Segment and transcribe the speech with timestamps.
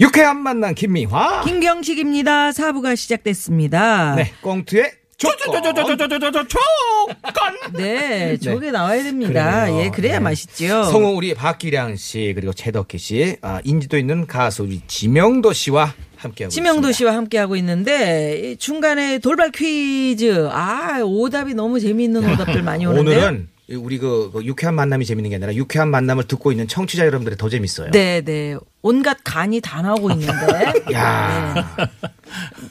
[0.00, 1.42] 유쾌한 만남 김미화.
[1.44, 2.52] 김경식입니다.
[2.52, 4.14] 사부가 시작됐습니다.
[4.14, 5.62] 네, 꽁트의 조건.
[7.76, 9.64] 네, 저게 나와야 됩니다.
[9.64, 9.84] 그러네요.
[9.84, 10.20] 예, 그래야 네.
[10.20, 10.84] 맛있죠.
[10.84, 16.50] 성우 우리 박기량 씨 그리고 최덕희 씨, 아, 인지도 있는 가수 우리 지명도 씨와 함께하고
[16.50, 16.92] 있습니다.
[16.92, 20.48] 씨와 함께하고 있는데 이 중간에 돌발 퀴즈.
[20.52, 23.16] 아, 오답이 너무 재미있는 오답들 많이 오는데.
[23.16, 27.36] 오늘은 우리 그, 그 유쾌한 만남이 재밌는 게 아니라 유쾌한 만남을 듣고 있는 청취자 여러분들이
[27.36, 27.90] 더 재밌어요.
[27.90, 28.56] 네, 네.
[28.80, 30.72] 온갖 간이 다 나오고 있는데.
[30.94, 31.78] 야,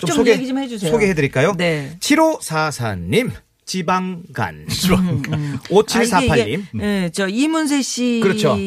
[0.05, 0.91] 좀 얘기 좀 해주세요.
[0.91, 1.53] 소개해드릴까요?
[1.55, 1.95] 네.
[1.99, 3.31] 7544님
[3.67, 4.65] 지방간.
[4.65, 6.65] 아, 이게, 5748님.
[6.73, 8.57] 이게, 예, 저 이문세 씨의 그렇죠.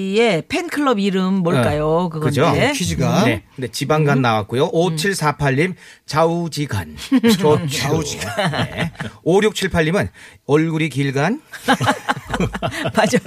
[0.48, 2.09] 팬클럽 이름 뭘까요?
[2.11, 2.29] 그건데.
[2.29, 2.73] 그죠?
[2.75, 3.25] 퀴즈가.
[3.25, 3.43] 네.
[3.56, 4.71] 네, 지방간 나왔고요.
[4.71, 5.75] 5748님,
[6.06, 6.97] 좌우지간.
[7.71, 8.51] 좌우지간.
[8.71, 8.93] 네.
[9.25, 10.09] 5678님은
[10.47, 11.41] 얼굴이 길간.
[12.95, 13.19] 맞아.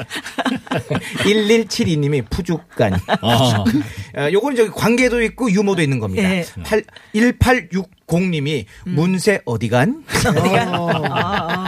[1.23, 2.93] 1172님이 푸죽간.
[2.93, 3.65] 어,
[4.31, 6.29] 요거는 저기 관계도 있고 유머도 있는 겁니다.
[6.29, 6.45] 예.
[6.63, 10.03] 8, 1860님이 문세 어디간?
[10.25, 11.62] 아, 아.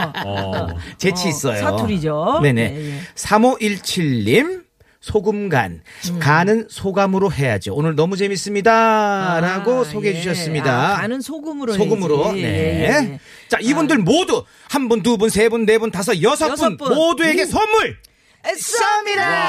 [0.98, 1.59] 재치 있어요.
[1.59, 2.40] 사투리죠.
[2.44, 2.70] 네네.
[2.70, 3.00] 네, 예.
[3.16, 4.64] 3517님,
[5.02, 5.82] 소금간.
[6.20, 7.76] 간은 소감으로 해야죠.
[7.76, 9.40] 오늘 너무 재밌습니다.
[9.40, 10.22] 라고 아, 소개해 예.
[10.22, 10.94] 주셨습니다.
[10.95, 12.26] 아, 간은 소금으로 소금으로.
[12.26, 12.42] 해야지.
[12.42, 12.48] 네.
[12.48, 13.20] 예, 예, 예.
[13.50, 16.78] 자, 이분들 모두 한 분, 두 분, 세 분, 네 분, 다섯, 여섯 여섯 분
[16.78, 16.95] 분.
[16.95, 17.98] 모두에게 선물!
[18.44, 19.45] 쏩니다.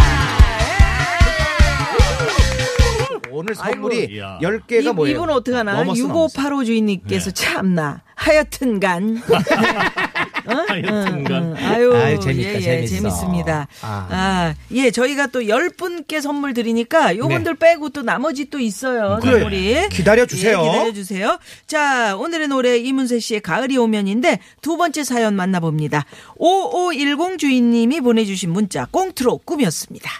[3.31, 4.13] 오늘 선물이 아이고.
[4.15, 4.39] 이야.
[4.41, 5.17] 10개가 뭐예요?
[5.17, 5.75] 이분 어떡하나?
[5.75, 8.03] 넘었어, 6585 주인님께서 참나.
[8.15, 9.23] 하여튼간.
[10.69, 11.57] 하여튼간.
[11.57, 12.97] 아유, 아유, 재밌다, 예, 예, 재밌어.
[12.97, 13.69] 재밌습니다.
[13.83, 14.07] 아.
[14.11, 14.55] 아.
[14.73, 19.19] 예, 저희가 또 10분께 선물 드리니까 요분들 빼고 또 나머지 또 있어요.
[19.21, 19.41] 그래.
[19.41, 19.89] 선물이.
[19.91, 20.63] 기다려주세요.
[20.63, 21.39] 예, 기다려주세요.
[21.67, 26.05] 자, 오늘의 노래 이문세 씨의 가을이 오면인데 두 번째 사연 만나봅니다.
[26.37, 30.11] 5510 주인님이 보내주신 문자 꽁트로 꾸몄습니다.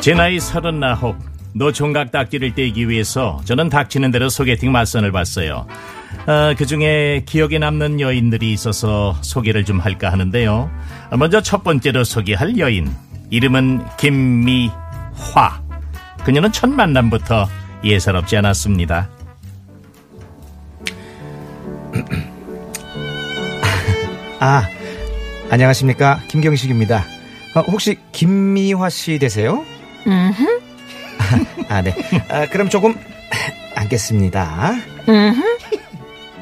[0.00, 1.16] 제 나이 서른아홉
[1.54, 5.66] 노총각 닦기를 떼기 위해서 저는 닥치는 대로 소개팅 맞선을 봤어요.
[6.26, 10.70] 아, 그 중에 기억에 남는 여인들이 있어서 소개를 좀 할까 하는데요.
[11.18, 12.90] 먼저 첫 번째로 소개할 여인
[13.30, 15.62] 이름은 김미화.
[16.24, 17.46] 그녀는 첫 만남부터
[17.84, 19.10] 예사롭지 않았습니다.
[24.40, 24.66] 아,
[25.50, 26.20] 안녕하십니까.
[26.28, 27.04] 김경식입니다.
[27.54, 29.64] 어, 혹시 김미화 씨 되세요?
[31.68, 31.94] 아, 네.
[32.28, 32.94] 아, 그럼 조금
[33.76, 34.72] 앉겠습니다.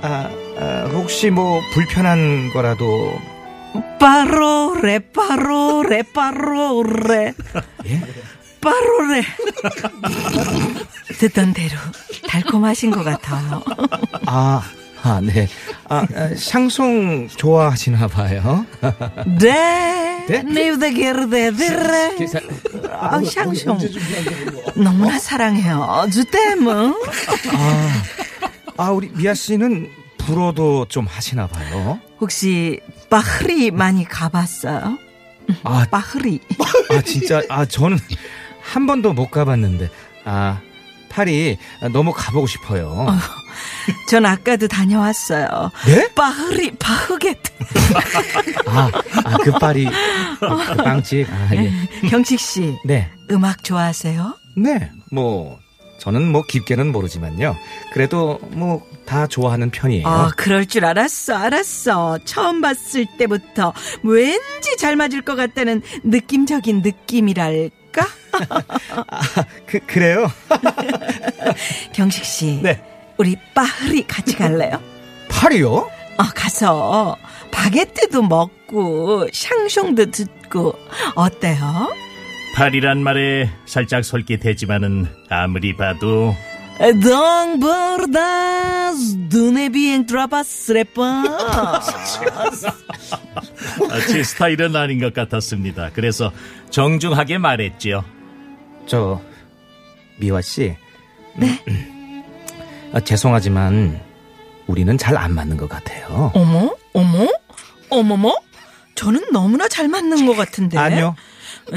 [0.03, 3.19] 아, 아, 혹시 뭐 불편한 거라도
[3.99, 7.35] 빠로 레 빠로 레 빠로레
[8.61, 9.23] 빠로 레
[11.19, 11.77] 듣던 대로
[12.29, 13.63] 달콤하신 것 같아요.
[14.27, 14.63] 아,
[15.05, 15.49] 아, 네.
[15.89, 18.67] 아, 아, 샹송 좋아하시나 봐요.
[19.39, 20.43] 네, 네?
[20.43, 22.17] 네우데 게르데 디레
[22.93, 26.07] 아, 샹숑 너무나 사랑해요.
[26.13, 26.95] 주댐은
[27.53, 28.03] 아,
[28.79, 32.01] 우리 미아 씨는 불어도 좀 하시나 봐요.
[32.21, 34.99] 혹시 바흐리 많이 가봤어요?
[35.65, 36.39] 아, 바흐리
[36.91, 37.99] 아 진짜 아 저는
[38.61, 39.91] 한 번도 못 가봤는데
[40.25, 40.61] 아
[41.09, 41.59] 파리
[41.93, 43.07] 너무 가보고 싶어요.
[44.09, 45.71] 전 아까도 다녀왔어요.
[45.87, 46.09] 네?
[46.15, 47.51] 바흐리 바흐게트
[49.25, 49.87] 아그 파리
[50.39, 51.73] 그 빵집 아 예.
[52.09, 53.11] 경식 씨 네.
[53.31, 54.37] 음악 좋아하세요?
[54.57, 54.91] 네.
[55.11, 55.59] 뭐
[56.03, 57.57] 저는 뭐 깊게는 모르지만요.
[57.93, 58.83] 그래도 뭐
[59.13, 60.07] 다 좋아하는 편이에요.
[60.07, 62.19] 아, 그럴 줄 알았어, 알았어.
[62.25, 68.07] 처음 봤을 때부터 왠지 잘 맞을 것 같다는 느낌적인 느낌이랄까?
[69.09, 69.21] 아,
[69.67, 70.31] 그 그래요?
[71.93, 72.61] 경식 씨.
[72.63, 72.83] 네.
[73.19, 74.81] 우리 파흐리 같이 갈래요?
[75.29, 75.71] 파리요?
[75.75, 77.17] 어, 가서
[77.51, 80.75] 바게트도 먹고 샹숑도 듣고
[81.15, 81.93] 어때요?
[82.55, 86.35] 파리란 말에 살짝 솔깃했지만은 아무리 봐도
[86.79, 91.81] Don't bordas 눈에 비행 트라바스레빠 아,
[94.09, 95.91] 제 스타일은 아닌 것 같았습니다.
[95.95, 96.33] 그래서
[96.71, 98.05] 정중하게 말했지요.
[98.87, 99.21] 저
[100.19, 100.75] 미화 씨.
[101.37, 101.59] 네.
[102.93, 104.01] 아, 죄송하지만
[104.67, 106.31] 우리는 잘 안 맞는 것 같아요.
[106.35, 106.75] 어머?
[106.93, 107.29] 어머?
[107.91, 108.35] 어머머?
[108.95, 110.79] 저는 너무나 잘 맞는 것 같은데.
[110.79, 111.15] 아니요.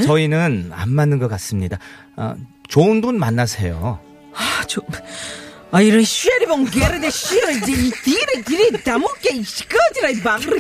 [0.06, 1.80] 저희는 안 맞는 것 같습니다.
[2.16, 2.36] 어,
[2.68, 4.00] 좋은 분 만나세요.
[4.34, 4.82] 아, 저,
[5.72, 10.58] 아, 이런 쉐리 봉 게르데 쉐르, 이 디레 디레 다 먹게, 이 꺼지라, 이 막으로,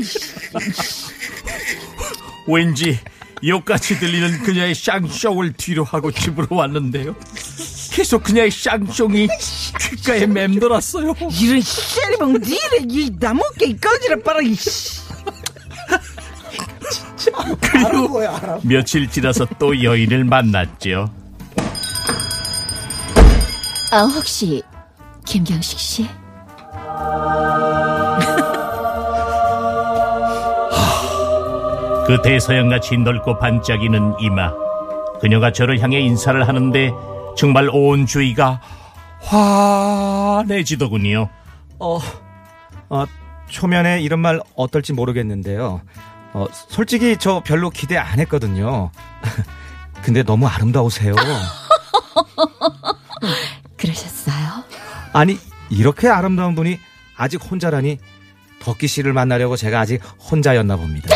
[2.48, 3.00] 왠지
[3.46, 7.16] 욕같이 들리는 그녀의 쌍쇼을 뒤로 하고 집으로 왔는데요.
[7.92, 9.28] 계속 그녀의 쌍쇼이
[9.80, 11.14] 귓가에 맴돌았어요.
[11.42, 12.40] 이런 쉐리봉
[13.34, 14.56] 먹게, 이 꺼지라, 빨아, 이
[17.62, 18.22] 그리고
[18.64, 21.10] 며칠 지나서 또 여인을 만났죠.
[23.92, 24.64] 아, 혹시
[25.26, 26.08] 김경식 씨?
[32.08, 34.52] 그 대서양같이 넓고 반짝이는 이마.
[35.20, 36.92] 그녀가 저를 향해 인사를 하는데
[37.36, 38.62] 정말 온 주위가
[39.22, 41.28] 환해지더군요.
[41.80, 42.00] 어,
[42.90, 43.06] 어,
[43.50, 45.82] 초면에 이런 말 어떨지 모르겠는데요.
[46.36, 48.92] 어, 솔직히 저 별로 기대 안 했거든요.
[50.04, 51.16] 근데 너무 아름다우세요.
[53.78, 54.66] 그러셨어요?
[55.14, 55.40] 아니,
[55.70, 56.78] 이렇게 아름다운 분이
[57.16, 58.00] 아직 혼자라니
[58.60, 61.16] 덕기 씨를 만나려고 제가 아직 혼자였나 봅니다.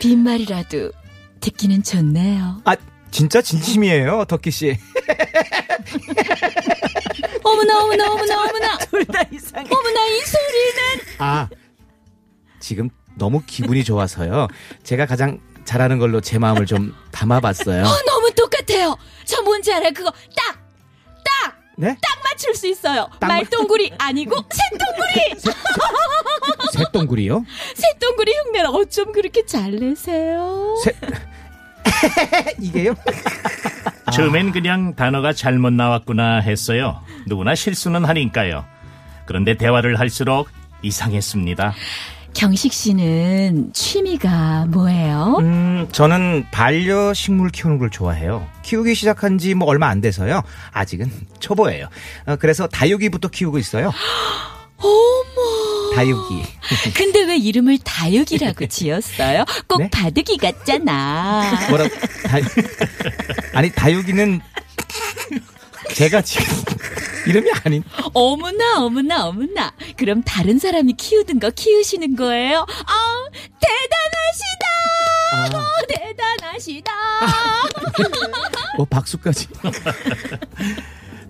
[0.00, 0.90] 빈말이라도
[1.38, 2.60] 듣기는 좋네요.
[2.64, 2.74] 아,
[3.12, 4.76] 진짜 진심이에요, 덕기 씨.
[7.50, 8.78] 어머나, 어머나, 어머나, 어머나.
[8.90, 9.68] 둘 다 이상해.
[9.70, 11.00] 어머나, 이 소리는.
[11.18, 11.48] 아,
[12.60, 14.48] 지금 너무 기분이 좋아서요.
[14.82, 17.84] 제가 가장 잘하는 걸로 제 마음을 좀 담아봤어요.
[17.84, 18.96] 어, 너무 똑같아요.
[19.24, 19.90] 저 뭔지 알아요?
[19.92, 20.58] 그거 딱!
[21.24, 21.58] 딱!
[21.76, 21.96] 네?
[22.00, 23.08] 딱 맞출 수 있어요.
[23.20, 25.40] 딱 맞- 말동구리 아니고 새동구리!
[26.72, 27.44] 새똥구리요?
[27.74, 30.76] 새동구리 흉내를 어쩜 그렇게 잘 내세요?
[30.84, 30.94] 새...
[32.60, 32.94] 이게요?
[34.16, 37.00] 처음엔 그냥 단어가 잘못 나왔구나 했어요.
[37.26, 38.64] 누구나 실수는 하니까요.
[39.26, 40.48] 그런데 대화를 할수록
[40.82, 41.74] 이상했습니다.
[42.32, 45.36] 경식 씨는 취미가 뭐예요?
[45.40, 48.46] 음, 저는 반려식물 키우는 걸 좋아해요.
[48.62, 50.42] 키우기 시작한 지 뭐 얼마 안 돼서요.
[50.72, 51.10] 아직은
[51.40, 51.88] 초보예요.
[52.26, 53.90] 어, 그래서 다육이부터 키우고 있어요.
[54.78, 55.65] 어머.
[55.96, 56.42] 다육이.
[56.94, 59.44] 근데 왜 이름을 다육이라고 지었어요?
[59.66, 59.90] 꼭 네?
[59.90, 61.68] 바둑이 같잖아.
[61.70, 62.38] 뭐라 다,
[63.54, 64.40] 아니 다육이는
[65.94, 66.44] 제가 지금
[67.26, 67.82] 이름이 아닌
[68.12, 69.72] 어머나, 어머나, 어머나.
[69.96, 72.66] 그럼 다른 사람이 키우던 거 키우시는 거예요?
[72.86, 73.26] 아,
[75.32, 75.58] 대단하시다!
[75.58, 76.92] 어, 대단하시다!
[78.78, 79.48] 어 박수까지.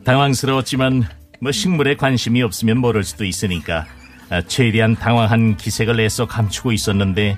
[0.04, 1.08] 당황스러웠지만
[1.40, 4.06] 뭐 식물에 관심이 없으면 모를 수도 있으니까 아,
[4.49, 7.37] 최대한 당황한 기색을 내서 감추고 있었는데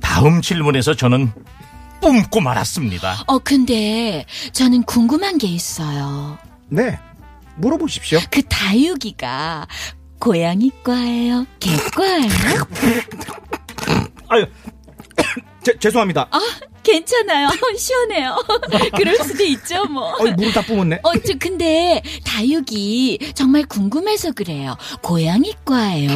[0.00, 1.32] 다음 질문에서 저는
[2.00, 3.24] 뿜고 말았습니다.
[3.26, 6.38] 어, 근데 저는 궁금한 게 있어요.
[6.68, 6.98] 네.
[7.56, 8.18] 물어보십시오.
[8.30, 9.66] 그 다육이가
[10.18, 11.46] 고양이과예요?
[11.60, 12.28] 개과예요?
[14.28, 14.46] 아유.
[15.62, 16.28] 제, 죄송합니다.
[16.30, 16.40] 아,
[16.84, 17.48] 괜찮아요.
[17.76, 18.36] 시원해요.
[18.96, 20.10] 그럴 수도 있죠, 뭐.
[20.12, 21.00] 어, 물을 다 뿜었네.
[21.02, 24.76] 어, 저 근데 다육이 정말 궁금해서 그래요.
[25.02, 26.10] 고양이과예요?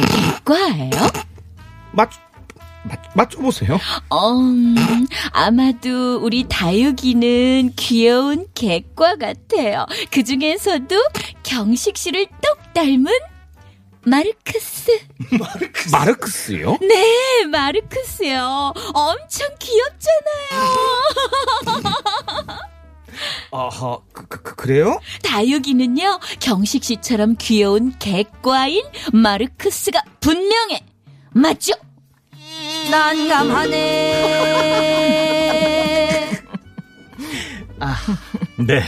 [0.45, 0.89] 개과예요?
[1.91, 2.09] 맞,
[2.83, 3.79] 맞, 맞춰보세요.
[4.09, 4.75] 어, 음,
[5.31, 9.85] 아마도 우리 다육이는 귀여운 개과 같아요.
[10.11, 10.95] 그 중에서도
[11.43, 13.07] 경식 씨를 똑 닮은
[14.05, 14.91] 마르크스.
[15.91, 16.77] 마르크스요?
[16.81, 18.73] 네, 마르크스요.
[18.93, 20.99] 엄청 귀엽잖아요.
[23.51, 24.99] 아하, 그, 그, 그, 그래요?
[25.23, 30.83] 다육이는요, 경식 씨처럼 귀여운 개과인 마르크스가 분명해.
[31.31, 31.73] 맞죠?
[32.89, 34.29] 난감하네.
[38.67, 38.83] 네,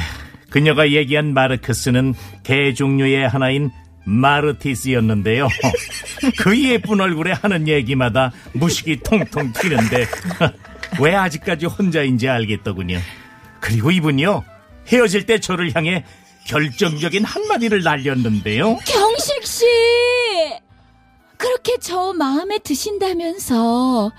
[0.50, 2.14] 그녀가 얘기한 마르크스는
[2.44, 3.72] 개 종류의 하나인
[4.04, 5.48] 마르티스였는데요.
[6.40, 10.08] 그 예쁜 얼굴에 하는 얘기마다 무식이 통통 튀는데
[11.00, 13.00] 왜 아직까지 혼자인지 알겠더군요.
[13.60, 14.44] 그리고 이분요
[14.88, 16.04] 헤어질 때 저를 향해
[16.46, 18.78] 결정적인 한마디를 날렸는데요.
[18.86, 19.66] 경식 씨!
[21.38, 24.12] 그렇게 저 마음에 드신다면서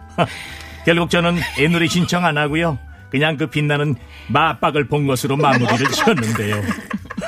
[0.86, 2.77] 결국 저는 애놀이 신청 안 하고요.
[3.10, 3.95] 그냥 그 빛나는
[4.27, 6.62] 맞박을 본 것으로 마무리를 지었는데요.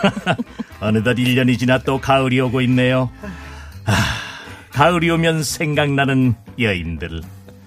[0.80, 3.10] 어느덧 1년이 지나 또 가을이 오고 있네요.
[3.86, 3.94] 아,
[4.72, 7.22] 가을이 오면 생각나는 여인들.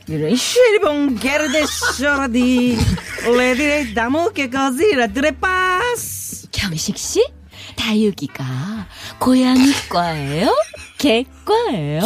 [0.09, 1.65] 이런 쉐리봉 게르데
[1.99, 2.79] 셔라디
[3.25, 7.27] 레디레 다모게 거지 라 드레파스 경식 씨?
[7.77, 8.45] 다육이가
[9.19, 10.55] 고양이과예요?
[10.99, 12.01] 개과예요?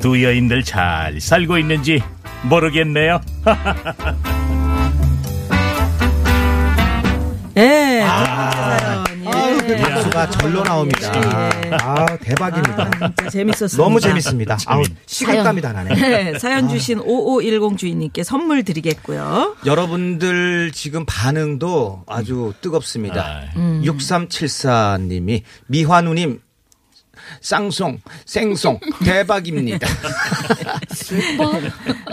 [0.00, 2.02] 두 여인들 잘 살고 있는지
[2.42, 3.20] 모르겠네요.
[7.56, 8.02] 예.
[8.06, 8.59] 아,
[9.70, 9.74] 예.
[9.76, 11.50] 아유, 그 박수가 절로 나옵니다.
[11.66, 11.70] 예.
[11.80, 12.90] 아, 대박입니다.
[13.00, 13.76] 아, 진짜 재밌었습니다.
[13.76, 14.58] 너무 재밌습니다.
[14.66, 15.94] 아우, 식은땀이 다 나네.
[15.94, 19.56] 네, 사연 주신 5510 주인님께 선물 드리겠고요.
[19.66, 23.42] 여러분들 지금 반응도 아주 뜨겁습니다.
[23.56, 23.82] 음.
[23.84, 26.40] 6374님이 미화누님
[27.42, 29.86] 샹송, 생송, 대박입니다.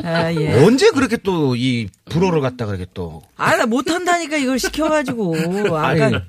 [0.04, 0.64] 아, 예.
[0.64, 5.36] 언제 그렇게 또 이 불어를 갖다가 이렇게 또 아, 나 못한다니까 이걸 시켜가지고.
[5.78, 6.22] 아까,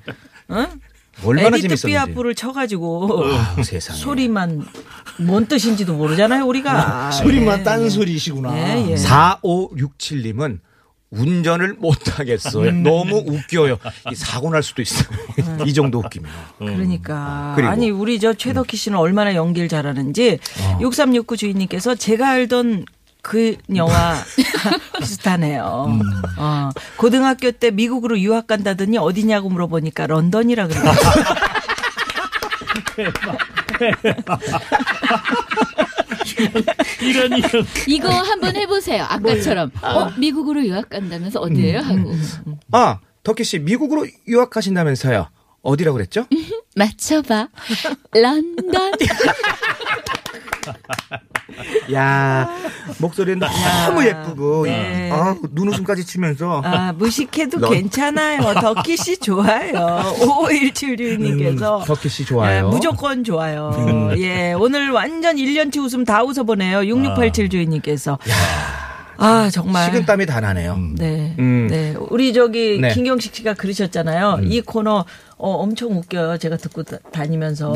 [0.48, 0.66] 어?
[1.24, 1.86] 얼마나 에디트 재밌었는지.
[1.86, 3.24] 피아프를 쳐가지고.
[3.34, 3.98] 아, 세상에.
[3.98, 4.66] 소리만
[5.20, 7.10] 뭔 뜻인지도 모르잖아요, 우리가.
[7.12, 7.62] 소리만 예.
[7.64, 8.56] 딴소리시구나.
[8.56, 8.94] 예, 예.
[8.94, 10.60] 4567님은
[11.10, 12.68] 운전을 못하겠어요.
[12.68, 12.82] 음.
[12.82, 13.78] 너무 웃겨요.
[14.12, 15.08] 이 사고 날 수도 있어요.
[15.66, 16.30] 이 정도 웃기면.
[16.58, 17.54] 그러니까.
[17.56, 17.70] 그리고.
[17.70, 20.78] 아니, 우리 저 최덕희 씨는 얼마나 연기를 잘하는지 어.
[20.82, 22.84] 6369 주인님께서 제가 알던
[23.28, 24.14] 그 영화
[25.00, 25.84] 비슷하네요.
[25.88, 26.00] 음.
[26.38, 30.82] 어, 고등학교 때 미국으로 유학 간다더니 어디냐고 물어보니까 런던이라 그래요.
[37.02, 37.66] 이런 이런.
[37.86, 39.04] 이거 한번 해보세요.
[39.06, 39.72] 아까처럼.
[39.82, 41.80] 어, 미국으로 유학 간다면서 어디예요?
[41.80, 42.14] 하고.
[42.72, 45.28] 아, 덕희 씨 미국으로 유학하신다면서요.
[45.60, 46.24] 어디라고 그랬죠?
[46.76, 47.48] 맞춰봐.
[48.12, 48.92] 런던.
[51.94, 52.48] 야
[52.98, 53.38] 목소리는
[53.86, 55.10] 너무 예쁘고 네.
[55.12, 58.40] 아, 눈웃음까지 치면서 아, 무식해도 넌- 괜찮아요.
[58.60, 59.72] 덕희 씨 좋아요.
[60.18, 61.80] 5517님께서.
[61.80, 62.66] 음, 덕희 씨 좋아요.
[62.66, 62.66] 음.
[62.66, 64.14] 예, 무조건 좋아요.
[64.18, 66.84] 예, 오늘 완전 1년치 웃음 다 웃어보네요.
[66.86, 68.18] 6687 주인님께서.
[69.20, 69.86] 아, 정말.
[69.86, 70.78] 식은땀이 다 나네요.
[70.96, 71.34] 네.
[71.38, 71.66] 음.
[71.68, 71.94] 네.
[72.10, 72.88] 우리 저기 네.
[72.88, 72.94] 음.
[72.94, 74.40] 김경식 씨가 그러셨잖아요.
[74.44, 75.04] 이 코너
[75.38, 76.38] 어, 엄청 웃겨요.
[76.38, 76.98] 제가 듣고 다,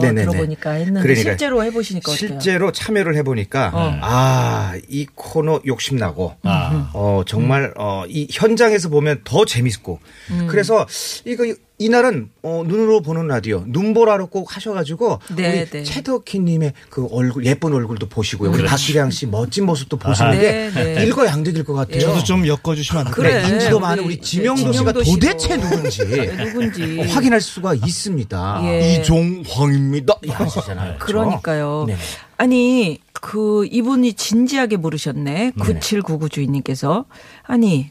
[0.00, 0.23] 네네네.
[0.23, 2.28] 들어보니까 했는데 그러니까 실제로 해보시니까 어때요?
[2.40, 3.71] 실제로 참여를 해보니까
[4.02, 10.00] 아이 코너 욕심 나고 어 정말 어 이 현장에서 보면 더 재밌고
[10.33, 10.47] 음.
[10.50, 10.87] 그래서
[11.25, 11.45] 이거
[11.78, 15.83] 이날은 어 눈으로 보는 라디오 눈보라로 꼭 하셔가지고 네, 우리 네.
[15.85, 21.04] 최덕희님의 그 얼굴 예쁜 얼굴도 보시고요 우리 박기량 씨 멋진 모습도 보시는 네, 게 네.
[21.04, 22.00] 일거양득일 것 같아요.
[22.00, 23.31] 저도 좀 엮어주시면 안 그래.
[23.35, 23.47] 돼요?
[23.47, 25.02] 네, 인지도 우리 많은 우리 네, 지명도 씨가 지명도.
[25.04, 27.00] 도대체 누군지 네, 누군지.
[27.00, 28.61] 어, 확인할 수가 있습니다.
[28.64, 28.94] 예.
[28.94, 30.14] 이종황입니다.
[30.28, 30.99] 하시잖아요.
[30.99, 31.85] 그러니까요.
[31.87, 31.97] 네.
[32.38, 35.52] 아니, 그, 이분이 진지하게 물으셨네.
[35.61, 37.04] 9799 주인님께서.
[37.44, 37.90] 아니,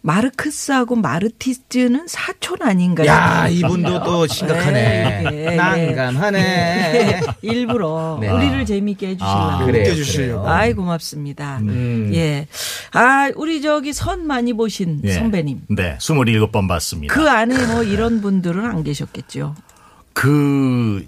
[0.00, 3.08] 마르크스하고 마르티즈는 사촌 아닌가요?
[3.08, 5.22] 야, 이분도 또 심각하네.
[5.22, 5.56] 네, 네.
[5.56, 7.20] 난감하네.
[7.42, 8.30] 일부러 네.
[8.30, 9.38] 우리를 재밌게 해주시려고.
[9.38, 9.82] 아, 그래요.
[9.82, 10.48] 웃겨주시려고.
[10.48, 11.58] 아이 고맙습니다.
[11.58, 12.12] 음.
[12.14, 12.46] 예.
[12.92, 15.12] 아 우리 저기 선 많이 보신 예.
[15.12, 15.62] 선배님.
[15.70, 17.12] 네, 27번 봤습니다.
[17.12, 19.56] 그 안에 뭐 이런 분들은 안 계셨겠죠.
[20.12, 21.06] 그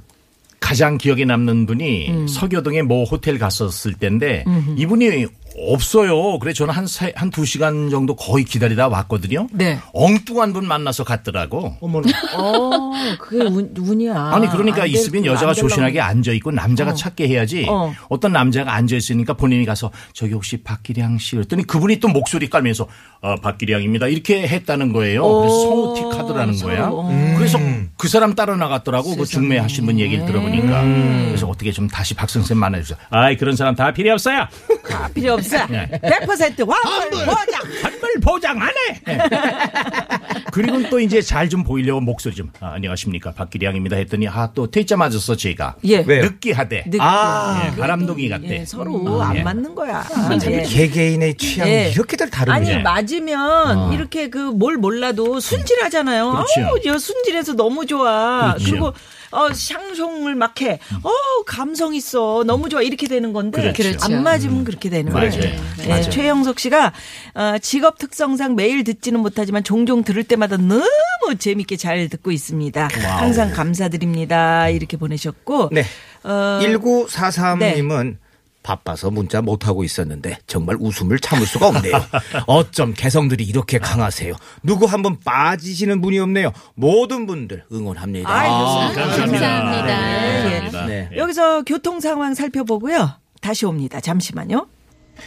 [0.59, 2.29] 가장 기억에 남는 분이 음.
[2.29, 4.45] 서교동에 모 호텔 갔었을 때인데
[4.77, 5.27] 이분이
[5.57, 6.39] 없어요.
[6.39, 9.47] 그래 저는 한한 두 시간 정도 거의 기다리다 왔거든요.
[9.53, 9.79] 네.
[9.93, 11.77] 엉뚱한 분 만나서 갔더라고.
[11.81, 12.09] 어머나.
[12.37, 14.15] 어, 그게 운, 운이야.
[14.33, 16.95] 아니 그러니까 안 될- 있으면 안 여자가 조신하게 앉아 있고 남자가 어.
[16.95, 17.67] 찾게 해야지.
[17.69, 17.93] 어.
[18.09, 18.21] 어.
[18.21, 22.87] 떤 남자가 앉아 있으니까 본인이 가서 저기 혹시 박기량 씨 그랬더니 그분이 또 목소리 깔면서
[23.23, 25.23] 아, 박기량입니다 이렇게 했다는 거예요.
[25.23, 26.89] 그래서 오, 성우틱 하더라는 거야.
[26.89, 27.35] 음.
[27.37, 27.59] 그래서
[27.97, 29.17] 그 사람 따라 나갔더라고.
[29.17, 30.83] 그 중매 하신 분 얘기를 들어보니까.
[30.83, 31.25] 음.
[31.29, 32.99] 그래서 어떻게 좀 다시 박 선생 만나주세요.
[33.11, 34.47] 아이 그런 사람 다 필요 없어요.
[34.93, 35.99] 아, 필요 없 어.
[36.03, 37.63] 100% 환불 보장.
[37.83, 39.03] 환불 보장 안 해.
[39.09, 39.19] 예.
[40.53, 45.35] 그리고 또 이제 잘 좀 보이려고 목소리 좀 아, 안녕하십니까 박기량입니다 했더니 아또 퇴짜 맞았어
[45.37, 45.75] 제가.
[45.85, 46.05] 예.
[46.07, 46.23] 왜요?
[46.23, 46.85] 느끼하대.
[46.87, 48.61] 느끼- 아, 예, 바람둥이 같대.
[48.61, 49.43] 예, 서로 안 예.
[49.43, 50.05] 맞는 거야.
[50.05, 50.63] 참 예.
[50.63, 51.91] 개개인의 취향이 예.
[51.91, 52.79] 이렇게들 아니 다릅니다.
[52.93, 56.31] 맞으면 이렇게 그 뭘 몰라도 순진하잖아요.
[56.33, 56.71] 그렇죠.
[56.73, 58.55] 어우, 저 순진해서 너무 좋아.
[58.55, 58.71] 그렇죠.
[58.71, 58.93] 그리고
[59.31, 60.79] 어 샹송을 막 해.
[61.03, 61.11] 어
[61.47, 62.43] 감성 있어.
[62.45, 62.83] 너무 좋아.
[62.83, 63.99] 이렇게 되는 건데 그렇죠.
[64.03, 65.31] 안 맞으면 그렇게 되는 맞아요.
[65.31, 65.57] 거예요.
[65.79, 66.11] 네, 맞아요.
[66.11, 66.93] 최영석 씨가
[67.35, 72.89] 어, 직업 특성상 매일 듣지는 못하지만 종종 들을 때마다 너무 재밌게 잘 듣고 있습니다.
[73.19, 74.69] 항상 감사드립니다.
[74.69, 75.85] 이렇게 보내셨고 네.
[76.25, 78.17] 어, 1943님은
[78.63, 81.93] 바빠서 문자 못하고 있었는데 정말 웃음을 참을 수가 없네요.
[82.47, 84.35] 어쩜 개성들이 이렇게 강하세요.
[84.63, 86.53] 누구 한번 빠지시는 분이 없네요.
[86.75, 88.31] 모든 분들 응원합니다.
[88.31, 89.17] 아, 감사합니다.
[89.17, 89.87] 감사합니다.
[89.87, 90.87] 네, 감사합니다.
[90.87, 91.09] 네.
[91.13, 91.17] 예.
[91.17, 93.11] 여기서 교통 상황 살펴보고요.
[93.41, 94.01] 다시 옵니다.
[94.01, 94.67] 잠시만요.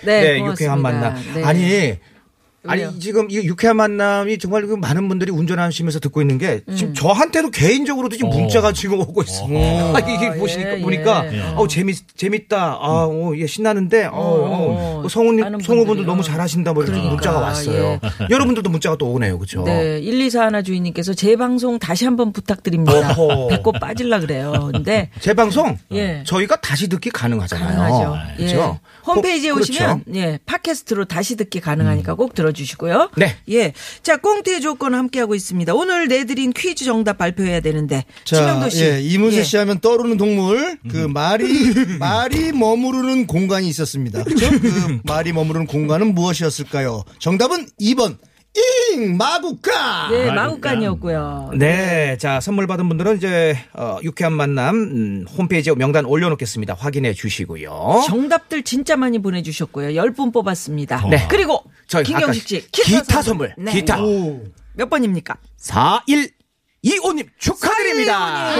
[0.03, 0.51] 네, 네, 고맙습니다.
[0.51, 1.15] 유쾌한 만남.
[1.33, 1.43] 네.
[1.43, 1.97] 아니,
[2.63, 2.87] 왜요?
[2.89, 6.75] 아니 지금 이 유쾌한 만남이 정말 그 많은 분들이 운전하시면서 듣고 있는 게 음.
[6.75, 9.49] 지금 저한테도 개인적으로도 지금 문자가 지금 오고 있어요.
[9.95, 11.41] 아, 이게 보시니까 예, 보니까 예.
[11.55, 12.57] 어 재밌 재밌다.
[12.81, 16.23] 아, 어, 예, 신나는데 어, 어, 어, 성우님 많은 성우분들 분들이, 너무 어.
[16.23, 17.99] 잘하신다 뭐 이렇게 그러니까, 문자가 왔어요.
[18.29, 19.37] 여러분들도 문자가 또 오네요.
[19.37, 19.63] 그렇죠?
[19.63, 23.11] 네, 1241 주인님께서 제 방송 다시 한번 부탁드립니다.
[23.11, 23.47] 어허.
[23.49, 24.69] 배꼽 빠질라 그래요.
[24.71, 26.23] 근데 제 방송 예.
[26.25, 27.67] 저희가 다시 듣기 가능하잖아요.
[27.77, 28.17] 가능하죠.
[28.39, 28.45] 예.
[28.45, 28.79] 그렇죠?
[29.05, 30.19] 홈페이지에 꼭- 오시면 그렇죠.
[30.19, 33.09] 예 팟캐스트로 다시 듣기 가능하니까 꼭 들어 주시고요.
[33.17, 33.35] 네.
[33.49, 33.73] 예.
[34.01, 35.73] 자 꽁트의 조건 함께하고 있습니다.
[35.73, 38.83] 오늘 내드린 퀴즈 정답 발표해야 되는데 자, 지명도 씨.
[38.85, 39.43] 예, 이문세 예.
[39.43, 41.45] 씨 하면 떠오르는 동물, 그 말이,
[41.99, 44.23] 말이 머무르는 공간이 있었습니다.
[44.23, 44.49] 그죠?
[44.59, 47.03] 그 말이 머무르는 공간은 무엇이었을까요?
[47.19, 48.17] 정답은 2번,
[48.93, 49.17] 잉!
[49.17, 50.09] 마구카!
[50.11, 50.35] 네, 마구간.
[50.35, 51.51] 마구간이었고요.
[51.57, 56.75] 네, 자 선물 받은 분들은 이제 어, 유쾌한 만남 음, 홈페이지에 명단 올려놓겠습니다.
[56.75, 58.03] 확인해 주시고요.
[58.07, 59.89] 정답들 진짜 많이 보내주셨고요.
[59.99, 61.07] 10분 뽑았습니다.
[61.09, 61.25] 네.
[61.29, 63.71] 그리고 저희 김경식 아까 씨 기타, 선물, 네.
[63.71, 63.97] 기타
[64.73, 65.37] 몇 번입니까?
[65.61, 68.53] 4125님 축하드립니다.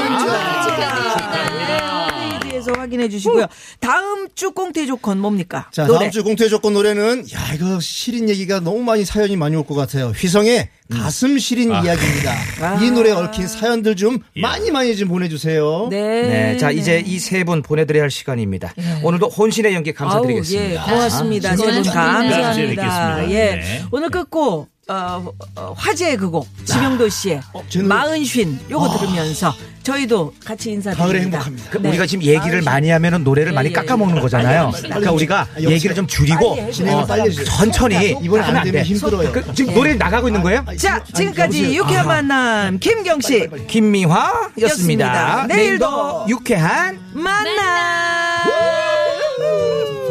[2.54, 3.48] 홈페이지에서 확인해 주시고요.
[3.80, 5.70] 다음 주 꽁트 조건 뭡니까?
[5.72, 6.00] 자, 노래.
[6.00, 9.76] 다음 주 공투의 조건 노래는, 야, 이거 시린 얘기가 너무 많이 사연이 많이 올 것
[9.76, 10.08] 같아요.
[10.10, 12.80] 휘성의 가슴 시린 이야기입니다.
[12.84, 15.88] 이 노래에 얽힌 사연들 좀 많이 많이 좀 보내주세요.
[15.90, 16.22] 네.
[16.54, 18.74] 네, 자 이제 이 세 분 보내드려야 할 시간입니다.
[19.04, 20.82] 오늘도 혼신의 연기 감사드리겠습니다.
[20.82, 21.50] 아우, 예, 고맙습니다.
[21.56, 21.94] 세분 고맙습니다.
[21.94, 22.54] 감사합니다.
[22.54, 23.30] 재밌겠습니다.
[23.32, 23.36] 예.
[23.56, 23.84] 네.
[23.92, 25.24] 오늘 끝고 어,
[25.56, 31.04] 어, 화제의 그 곡 지명도 씨의 제 노래- 마흔쉰 요거 들으면서 저희도 같이 인사드립니다.
[31.06, 31.70] 가을에 행복합니다.
[31.70, 31.90] 그 네.
[31.90, 33.98] 우리가 지금 얘기를 많이 하면은 노래를 예, 많이 예, 깎아 예.
[33.98, 34.72] 먹는 거잖아요.
[34.82, 35.70] 그러니까 우리가 여보세요?
[35.72, 36.72] 얘기를 좀 줄이고 빨리 해.
[36.72, 37.46] 진행을 어, 빨리 해주세요.
[37.46, 38.90] 천천히 이번에 안 하면 되면 돼.
[38.90, 39.32] 힘들어요.
[39.32, 40.66] 그, 지금 노래 나가고 있는 거예요?
[40.78, 41.76] 자, 지금까지?
[41.78, 44.62] 유쾌한 만남 김경식 김미화였습니다.
[44.64, 45.48] 였습니다.
[45.48, 47.54] 내일도 유쾌한 만남.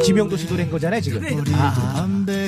[0.02, 1.20] 지명도 씨 노래인 거잖아요 지금.
[1.44, 2.41] 담배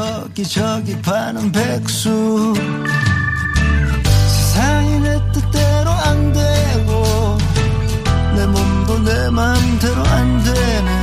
[0.00, 2.54] 저기 저기 파는 백수.
[4.28, 7.38] 세상이 내 뜻대로 안 되고
[8.34, 10.99] 내 몸도 내 마음대로 안 되네.